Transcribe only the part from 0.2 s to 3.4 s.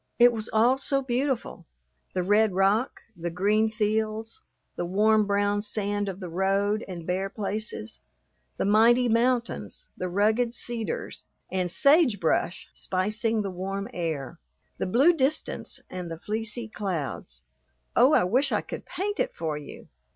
was all so beautiful, the red rock, the